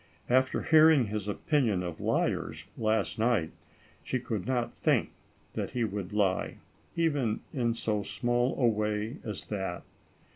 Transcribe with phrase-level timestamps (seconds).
[0.31, 3.51] After hearing his opinion of liars, last night,
[4.01, 5.11] she could not think
[5.53, 6.57] that he would lie,
[6.95, 9.83] even in so small a way as that.